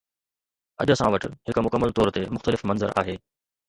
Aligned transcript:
اڄ 0.81 0.87
اسان 0.93 1.09
وٽ 1.13 1.23
هڪ 1.49 1.57
مڪمل 1.65 1.89
طور 1.97 2.07
تي 2.15 2.21
مختلف 2.35 2.59
منظر 2.69 2.89
آهي. 3.01 3.15